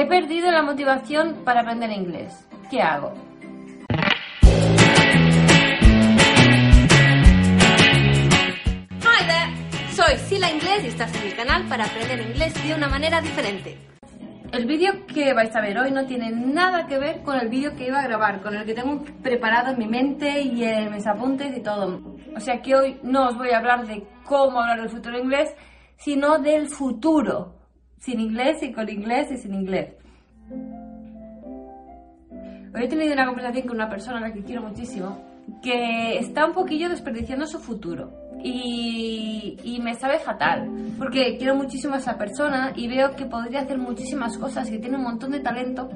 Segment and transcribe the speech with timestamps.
[0.00, 2.32] He perdido la motivación para aprender inglés.
[2.70, 3.12] ¿Qué hago?
[9.02, 12.88] Hi there, soy Sila Inglés y estás en mi canal para aprender inglés de una
[12.88, 13.76] manera diferente.
[14.52, 17.76] El vídeo que vais a ver hoy no tiene nada que ver con el vídeo
[17.76, 21.06] que iba a grabar, con el que tengo preparado en mi mente y en mis
[21.06, 22.00] apuntes y todo.
[22.34, 25.54] O sea que hoy no os voy a hablar de cómo hablar del futuro inglés,
[25.98, 27.59] sino del futuro,
[28.00, 29.94] sin inglés y con inglés y sin inglés.
[32.74, 35.22] Hoy he tenido una conversación con una persona a la que quiero muchísimo,
[35.62, 38.12] que está un poquillo desperdiciando su futuro.
[38.42, 40.68] Y, y, me sabe fatal,
[40.98, 44.96] porque quiero muchísimo a esa persona y veo que podría hacer muchísimas cosas que tiene
[44.96, 45.88] un montón de talento,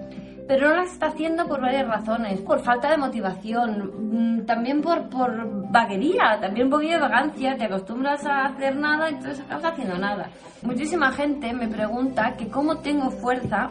[0.47, 5.09] pero no las está haciendo por varias razones, por falta de motivación, mm, también por,
[5.09, 9.99] por vaguería, también un poquillo de vagancia, te acostumbras a hacer nada entonces acabas haciendo
[9.99, 10.29] nada.
[10.63, 13.69] Muchísima gente me pregunta que cómo tengo fuerza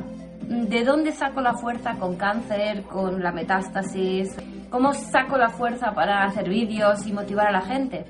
[0.47, 4.35] ¿De dónde saco la fuerza con cáncer, con la metástasis?
[4.69, 8.05] ¿Cómo saco la fuerza para hacer vídeos y motivar a la gente?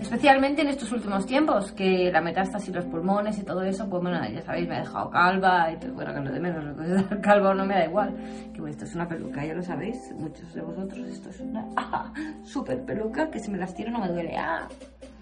[0.00, 4.20] Especialmente en estos últimos tiempos, que la metástasis, los pulmones y todo eso, pues bueno,
[4.28, 7.04] ya sabéis, me ha dejado calva y todo, bueno, que lo de menos, lo es
[7.22, 8.14] calva no me da igual.
[8.52, 11.66] Que bueno, esto es una peluca, ya lo sabéis, muchos de vosotros, esto es una
[11.76, 12.12] ah,
[12.44, 14.36] super peluca que si me las tiro no me duele.
[14.36, 14.68] Ah.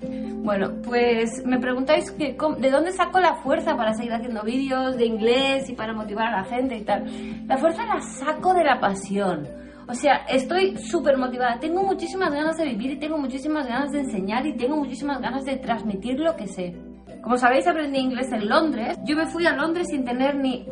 [0.02, 5.06] Bueno, pues me preguntáis que, de dónde saco la fuerza para seguir haciendo vídeos de
[5.06, 7.46] inglés y para motivar a la gente y tal.
[7.46, 9.48] La fuerza la saco de la pasión.
[9.86, 11.58] O sea, estoy súper motivada.
[11.60, 15.44] Tengo muchísimas ganas de vivir y tengo muchísimas ganas de enseñar y tengo muchísimas ganas
[15.44, 16.74] de transmitir lo que sé.
[17.22, 18.98] Como sabéis, aprendí inglés en Londres.
[19.04, 20.66] Yo me fui a Londres sin tener ni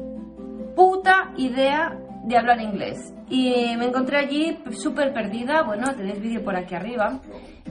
[0.75, 3.13] puta idea de hablar inglés.
[3.29, 5.63] Y me encontré allí súper perdida.
[5.63, 7.21] Bueno, tenéis vídeo por aquí arriba.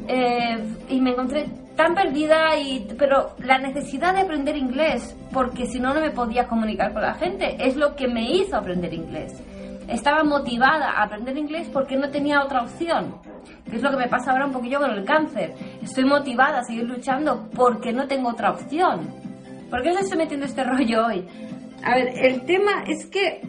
[0.07, 0.57] Eh,
[0.89, 5.93] y me encontré tan perdida, y, pero la necesidad de aprender inglés, porque si no,
[5.93, 9.41] no me podía comunicar con la gente, es lo que me hizo aprender inglés.
[9.91, 13.15] Estaba motivada a aprender inglés porque no tenía otra opción,
[13.69, 15.53] que es lo que me pasa ahora un poquillo con el cáncer.
[15.81, 19.13] Estoy motivada a seguir luchando porque no tengo otra opción.
[19.69, 21.27] ¿Por qué os estoy metiendo este rollo hoy?
[21.83, 23.41] A ver, el tema es que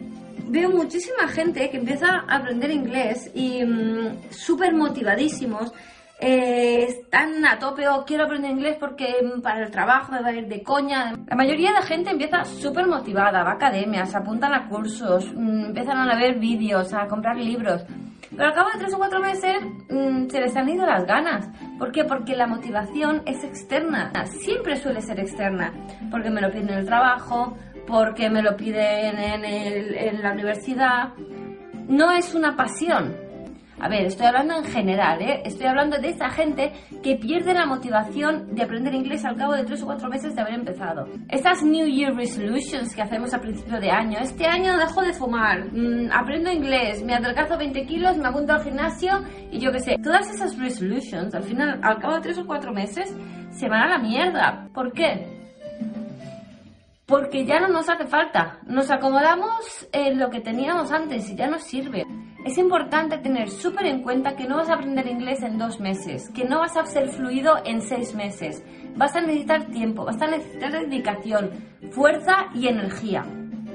[0.47, 5.71] veo muchísima gente que empieza a aprender inglés y mm, súper motivadísimos
[6.19, 10.33] eh, están a tope o quiero aprender inglés porque para el trabajo me va a
[10.33, 11.13] ir de coña.
[11.27, 15.65] La mayoría de la gente empieza súper motivada, va a academias, apuntan a cursos, mm,
[15.65, 17.83] empiezan a ver vídeos, a comprar libros.
[18.29, 19.57] Pero al cabo de tres o cuatro meses
[19.89, 21.49] mm, se les han ido las ganas.
[21.77, 22.03] ¿Por qué?
[22.03, 24.11] Porque la motivación es externa.
[24.25, 25.73] Siempre suele ser externa.
[26.09, 31.09] Porque me lo piden en el trabajo, porque me lo piden en, en la universidad.
[31.87, 33.13] No es una pasión,
[33.83, 35.41] a ver, estoy hablando en general, ¿eh?
[35.43, 36.71] Estoy hablando de esa gente
[37.03, 40.41] que pierde la motivación de aprender inglés al cabo de tres o cuatro meses de
[40.41, 41.05] haber empezado.
[41.27, 44.19] Estas New Year Resolutions que hacemos a principio de año.
[44.21, 48.63] Este año dejo de fumar, mmm, aprendo inglés, me adelgazo 20 kilos, me apunto al
[48.63, 49.21] gimnasio
[49.51, 49.97] y yo qué sé.
[50.01, 53.13] Todas esas resolutions, al final, al cabo de tres o cuatro meses,
[53.51, 54.69] se van a la mierda.
[54.73, 55.27] ¿Por qué?
[57.05, 58.59] porque ya no nos hace falta.
[58.65, 62.05] Nos acomodamos en lo que teníamos antes y ya nos sirve.
[62.45, 66.29] Es importante tener súper en cuenta que no vas a aprender inglés en dos meses,
[66.31, 68.61] que no vas a ser fluido en seis meses.
[68.97, 71.51] Vas a necesitar tiempo, vas a necesitar dedicación,
[71.91, 73.23] fuerza y energía.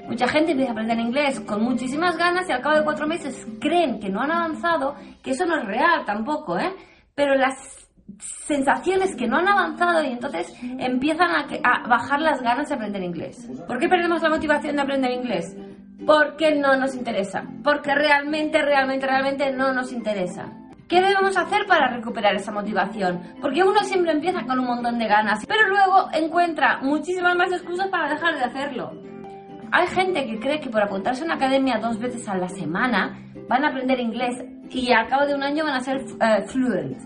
[0.06, 3.46] Mucha gente empieza a aprender inglés con muchísimas ganas y al cabo de cuatro meses
[3.58, 6.72] creen que no han avanzado, que eso no es real tampoco, ¿eh?
[7.14, 7.88] Pero las
[8.46, 13.02] sensaciones que no han avanzado y entonces empiezan a, a, bajar las ganas de aprender
[13.02, 13.48] inglés.
[13.66, 15.56] ¿Por qué perdemos la motivación de aprender inglés?
[16.06, 17.44] Porque no nos interesa.
[17.64, 20.52] Porque realmente, realmente, realmente no nos interesa.
[20.88, 23.20] ¿Qué debemos hacer para recuperar esa motivación?
[23.42, 27.88] Porque uno siempre empieza con un montón de ganas, pero luego encuentra muchísimas más excusas
[27.88, 28.92] para dejar de hacerlo.
[29.70, 33.18] Hay gente que cree que por apuntarse a una academia dos veces a la semana
[33.48, 36.96] van a aprender inglés y al cabo de un año van a ser uh, fluent.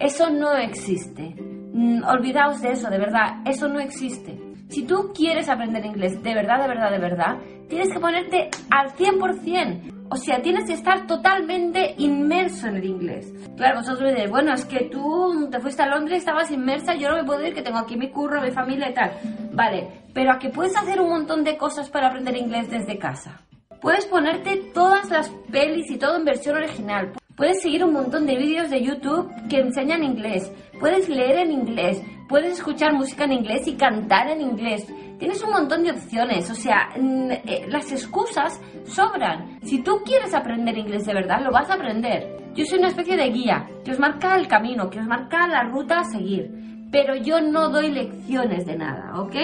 [0.00, 1.34] Eso no existe.
[1.72, 4.36] Mm, olvidaos de eso, de verdad, eso no existe.
[4.68, 7.38] Si tú quieres aprender inglés de verdad, de verdad, de verdad,
[7.68, 9.92] tienes que ponerte al 100%.
[10.08, 13.32] O sea, tienes que estar totalmente inmerso en el inglés.
[13.56, 17.24] Claro, vosotros bueno, es que tú te fuiste a Londres, estabas inmersa, yo no me
[17.24, 19.12] puedo ir, que tengo aquí mi curro, mi familia y tal.
[19.52, 23.40] Vale, pero a que puedes hacer un montón de cosas para aprender inglés desde casa.
[23.80, 27.12] Puedes ponerte todas las pelis y todo en versión original.
[27.36, 30.50] Puedes seguir un montón de vídeos de YouTube que enseñan inglés.
[30.80, 32.02] Puedes leer en inglés.
[32.28, 34.86] Puedes escuchar música en inglés y cantar en inglés.
[35.18, 36.50] Tienes un montón de opciones.
[36.50, 39.60] O sea, eh, las excusas sobran.
[39.62, 42.52] Si tú quieres aprender inglés de verdad, lo vas a aprender.
[42.54, 45.64] Yo soy una especie de guía que os marca el camino, que os marca la
[45.64, 46.50] ruta a seguir.
[46.90, 49.34] Pero yo no doy lecciones de nada, ¿ok?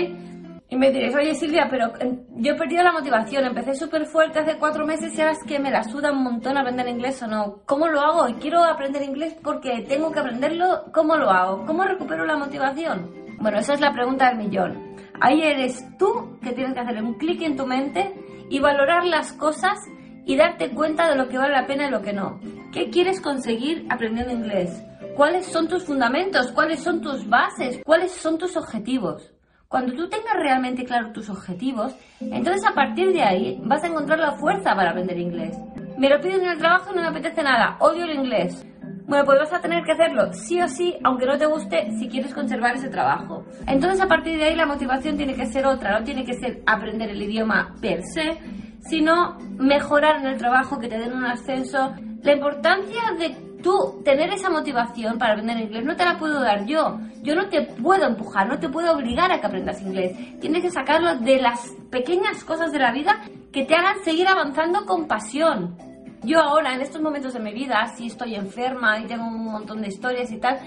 [0.73, 4.39] Y me diréis, oye Silvia, pero eh, yo he perdido la motivación, empecé súper fuerte
[4.39, 7.27] hace cuatro meses y ahora es que me la suda un montón aprender inglés o
[7.27, 7.61] no.
[7.67, 8.27] ¿Cómo lo hago?
[8.27, 10.85] Y quiero aprender inglés porque tengo que aprenderlo.
[10.95, 11.67] ¿Cómo lo hago?
[11.67, 13.13] ¿Cómo recupero la motivación?
[13.39, 14.97] Bueno, esa es la pregunta del millón.
[15.21, 18.15] Ahí eres tú que tienes que hacer un clic en tu mente
[18.49, 19.77] y valorar las cosas
[20.25, 22.41] y darte cuenta de lo que vale la pena y lo que no.
[22.73, 24.83] ¿Qué quieres conseguir aprendiendo inglés?
[25.17, 26.51] ¿Cuáles son tus fundamentos?
[26.53, 27.83] ¿Cuáles son tus bases?
[27.85, 29.32] ¿Cuáles son tus objetivos?
[29.73, 34.19] Cuando tú tengas realmente claro tus objetivos, entonces a partir de ahí vas a encontrar
[34.19, 35.57] la fuerza para aprender inglés.
[35.97, 38.67] Me lo piden en el trabajo y no me apetece nada, odio el inglés.
[39.07, 42.07] Bueno, pues vas a tener que hacerlo sí o sí, aunque no te guste, si
[42.07, 43.47] quieres conservar ese trabajo.
[43.67, 46.63] Entonces a partir de ahí la motivación tiene que ser otra, no tiene que ser
[46.67, 48.39] aprender el idioma per se,
[48.81, 51.95] sino mejorar en el trabajo, que te den un ascenso.
[52.23, 56.67] La importancia de tú tener esa motivación para aprender inglés no te la puedo dar
[56.67, 56.99] yo.
[57.23, 60.17] Yo no te puedo empujar, no te puedo obligar a que aprendas inglés.
[60.41, 63.21] Tienes que sacarlo de las pequeñas cosas de la vida
[63.53, 65.77] que te hagan seguir avanzando con pasión.
[66.25, 69.83] Yo ahora, en estos momentos de mi vida, sí estoy enferma y tengo un montón
[69.83, 70.59] de historias y tal,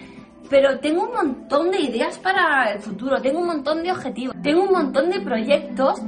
[0.50, 4.64] pero tengo un montón de ideas para el futuro, tengo un montón de objetivos, tengo
[4.64, 6.02] un montón de proyectos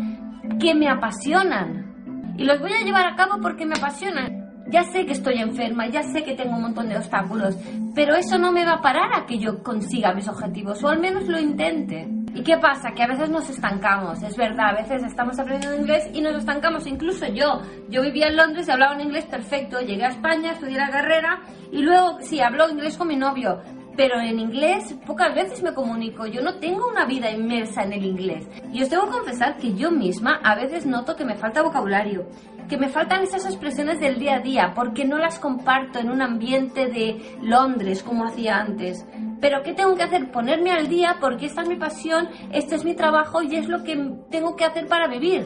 [0.60, 2.36] que me apasionan.
[2.38, 4.46] Y los voy a llevar a cabo porque me apasionan.
[4.69, 7.57] Ya sé que estoy enferma, ya sé que tengo un montón de obstáculos,
[7.95, 10.99] pero eso no me va a parar a que yo consiga mis objetivos, o al
[10.99, 12.07] menos lo intente.
[12.33, 12.91] ¿Y qué pasa?
[12.91, 16.85] Que a veces nos estancamos, es verdad, a veces estamos aprendiendo inglés y nos estancamos,
[16.85, 17.61] incluso yo.
[17.89, 21.39] Yo vivía en Londres y hablaba en inglés perfecto, llegué a España, estudié la carrera
[21.71, 23.61] y luego sí, hablo inglés con mi novio,
[23.97, 28.05] pero en inglés pocas veces me comunico, yo no tengo una vida inmersa en el
[28.05, 28.47] inglés.
[28.71, 32.27] Y os tengo que confesar que yo misma a veces noto que me falta vocabulario
[32.67, 36.21] que me faltan esas expresiones del día a día porque no las comparto en un
[36.21, 39.05] ambiente de Londres como hacía antes.
[39.39, 40.31] Pero ¿qué tengo que hacer?
[40.31, 43.83] Ponerme al día porque esta es mi pasión, este es mi trabajo y es lo
[43.83, 43.95] que
[44.29, 45.45] tengo que hacer para vivir.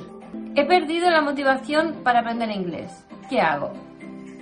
[0.56, 3.06] He perdido la motivación para aprender inglés.
[3.30, 3.72] ¿Qué hago?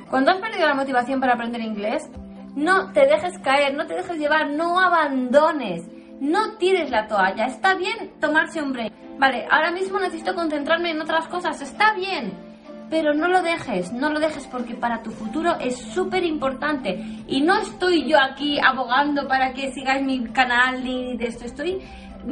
[0.09, 2.09] Cuando has perdido la motivación para aprender inglés,
[2.55, 5.87] no te dejes caer, no te dejes llevar, no abandones,
[6.19, 7.45] no tires la toalla.
[7.45, 8.93] Está bien tomarse un break.
[9.17, 11.61] Vale, ahora mismo necesito concentrarme en otras cosas.
[11.61, 12.49] Está bien
[12.89, 16.99] pero no lo dejes, no lo dejes porque para tu futuro es súper importante.
[17.27, 21.79] Y no estoy yo aquí abogando para que sigáis mi canal ni de esto, estoy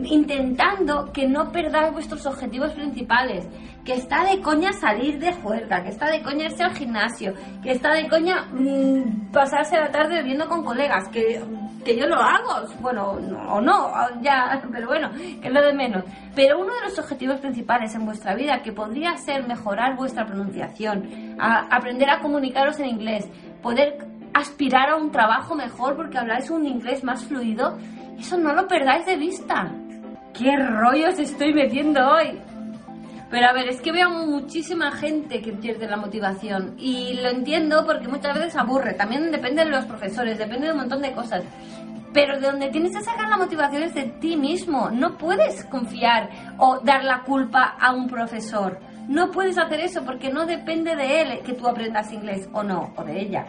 [0.04, 3.48] intentando que no perdáis vuestros objetivos principales,
[3.86, 7.72] que está de coña salir de juerga, que está de coña irse al gimnasio, que
[7.72, 11.42] está de coña mm, pasarse la tarde bebiendo con colegas, que,
[11.86, 13.12] que yo lo hago, bueno,
[13.50, 13.92] o no,
[14.22, 15.10] ya, pero bueno,
[15.42, 16.04] que es lo de menos.
[16.36, 21.38] Pero uno de los objetivos principales en vuestra vida, que podría ser mejorar vuestra pronunciación,
[21.40, 23.30] aprender a comunicaros en inglés,
[23.62, 27.78] poder aspirar a un trabajo mejor porque habláis un inglés más fluido,
[28.18, 29.72] eso no lo perdáis de vista.
[30.34, 32.40] ¿Qué rollos estoy metiendo hoy?
[33.30, 37.86] Pero a ver, es que veo muchísima gente que pierde la motivación y lo entiendo
[37.86, 38.94] porque muchas veces aburre.
[38.94, 41.44] También depende de los profesores, depende de un montón de cosas.
[42.14, 44.90] Pero de donde tienes que sacar la motivación es de ti mismo.
[44.90, 48.80] No puedes confiar o dar la culpa a un profesor.
[49.10, 52.94] No puedes hacer eso porque no depende de él que tú aprendas inglés o no,
[52.96, 53.46] o de ella.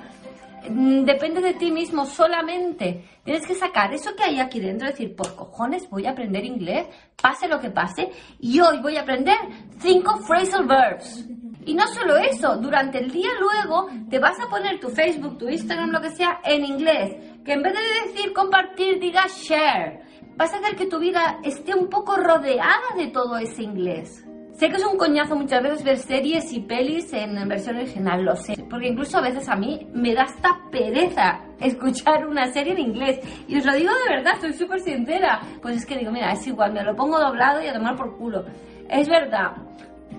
[0.70, 3.04] Mm, depende de ti mismo solamente.
[3.24, 6.86] Tienes que sacar eso que hay aquí dentro, decir, por cojones voy a aprender inglés,
[7.20, 8.10] pase lo que pase,
[8.40, 9.36] y hoy voy a aprender
[9.78, 11.26] cinco phrasal verbs.
[11.64, 15.48] Y no solo eso, durante el día luego te vas a poner tu Facebook, tu
[15.48, 17.14] Instagram, lo que sea, en inglés.
[17.44, 20.00] Que en vez de decir compartir, diga share.
[20.36, 24.24] Vas a hacer que tu vida esté un poco rodeada de todo ese inglés.
[24.58, 28.34] Sé que es un coñazo muchas veces ver series y pelis en versión original, lo
[28.34, 28.56] sé.
[28.68, 33.20] Porque incluso a veces a mí me da esta pereza escuchar una serie en inglés.
[33.46, 35.40] Y os lo digo de verdad, estoy súper sincera.
[35.62, 38.16] Pues es que digo, mira, es igual, me lo pongo doblado y a tomar por
[38.16, 38.46] culo.
[38.88, 39.52] Es verdad.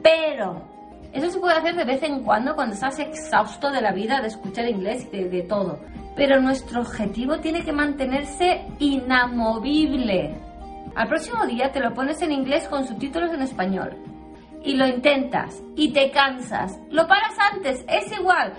[0.01, 0.63] Pero
[1.11, 4.27] eso se puede hacer de vez en cuando cuando estás exhausto de la vida, de
[4.27, 5.81] escuchar inglés y de, de todo.
[6.15, 10.33] Pero nuestro objetivo tiene que mantenerse inamovible.
[10.95, 13.97] Al próximo día te lo pones en inglés con subtítulos en español
[14.63, 18.53] y lo intentas y te cansas, lo paras antes, es igual,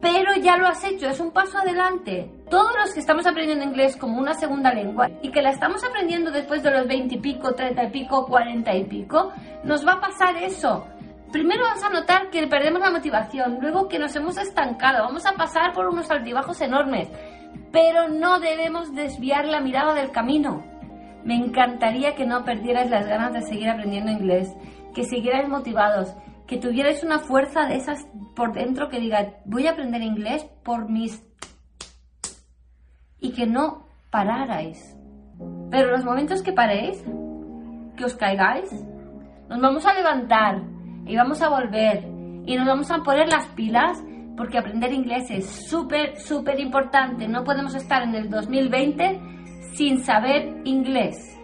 [0.00, 2.30] pero ya lo has hecho, es un paso adelante.
[2.50, 6.30] Todos los que estamos aprendiendo inglés como una segunda lengua y que la estamos aprendiendo
[6.30, 9.32] después de los 20 y pico, 30 y pico, 40 y pico,
[9.64, 10.86] nos va a pasar eso.
[11.32, 15.32] Primero vamos a notar que perdemos la motivación, luego que nos hemos estancado, vamos a
[15.32, 17.08] pasar por unos altibajos enormes,
[17.72, 20.62] pero no debemos desviar la mirada del camino.
[21.24, 24.54] Me encantaría que no perdierais las ganas de seguir aprendiendo inglés
[24.96, 29.72] que siguierais motivados, que tuvierais una fuerza de esas por dentro que diga, voy a
[29.72, 31.22] aprender inglés por mis...
[33.20, 34.96] y que no pararais.
[35.70, 37.04] Pero los momentos que paréis,
[37.94, 38.72] que os caigáis.
[39.50, 40.62] Nos vamos a levantar
[41.04, 42.04] y vamos a volver
[42.46, 44.02] y nos vamos a poner las pilas
[44.34, 47.28] porque aprender inglés es súper, súper importante.
[47.28, 49.20] No podemos estar en el 2020
[49.74, 51.35] sin saber inglés.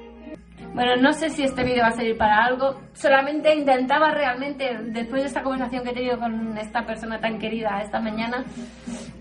[0.74, 2.80] Bueno, no sé si este vídeo va a servir para algo.
[2.94, 7.80] Solamente intentaba realmente, después de esta conversación que he tenido con esta persona tan querida
[7.82, 8.42] esta mañana,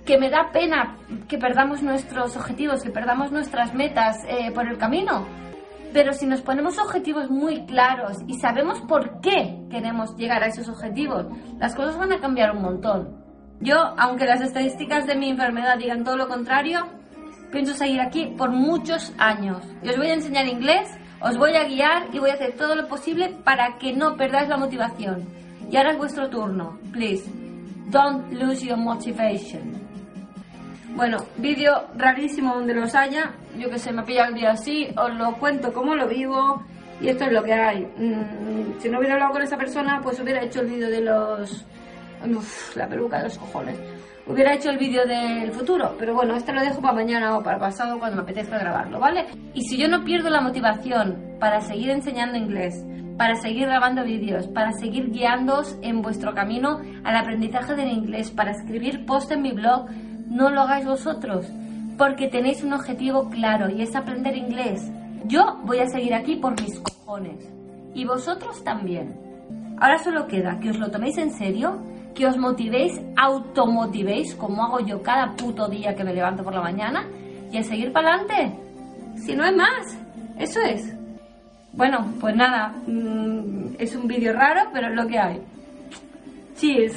[0.05, 0.95] que me da pena
[1.27, 5.27] que perdamos nuestros objetivos, que perdamos nuestras metas eh, por el camino.
[5.91, 10.69] Pero si nos ponemos objetivos muy claros y sabemos por qué queremos llegar a esos
[10.69, 11.25] objetivos,
[11.59, 13.21] las cosas van a cambiar un montón.
[13.59, 16.87] Yo, aunque las estadísticas de mi enfermedad digan todo lo contrario,
[17.51, 19.67] pienso seguir aquí por muchos años.
[19.83, 20.87] Y os voy a enseñar inglés
[21.21, 24.49] os voy a guiar y voy a hacer todo lo posible para que no perdáis
[24.49, 25.25] la motivación.
[25.69, 26.79] Y ahora es vuestro turno.
[26.91, 27.29] Please,
[27.89, 29.79] don't lose your motivation.
[30.95, 33.33] Bueno, vídeo rarísimo donde los haya.
[33.57, 34.87] Yo que sé, me ha pillado el día así.
[34.97, 36.63] Os lo cuento como lo vivo.
[36.99, 37.85] Y esto es lo que hay.
[37.97, 41.65] Mm, si no hubiera hablado con esa persona, pues hubiera hecho el vídeo de los...
[42.23, 43.90] Uf, la peluca de los cojones
[44.27, 47.59] hubiera hecho el vídeo del futuro, pero bueno, este lo dejo para mañana o para
[47.59, 49.27] pasado cuando me apetezca grabarlo, ¿vale?
[49.53, 52.85] Y si yo no pierdo la motivación para seguir enseñando inglés,
[53.17, 58.51] para seguir grabando vídeos, para seguir guiándoos en vuestro camino al aprendizaje del inglés, para
[58.51, 59.87] escribir post en mi blog,
[60.27, 61.47] no lo hagáis vosotros,
[61.97, 64.91] porque tenéis un objetivo claro y es aprender inglés.
[65.25, 67.51] Yo voy a seguir aquí por mis cojones
[67.93, 69.15] y vosotros también.
[69.79, 71.79] Ahora solo queda que os lo toméis en serio
[72.13, 76.61] que os motivéis, automotivéis, como hago yo cada puto día que me levanto por la
[76.61, 77.07] mañana,
[77.51, 78.55] y a seguir para adelante.
[79.25, 79.97] Si no es más,
[80.39, 80.93] eso es.
[81.73, 85.41] Bueno, pues nada, mm, es un vídeo raro, pero es lo que hay.
[86.55, 86.93] Cheers.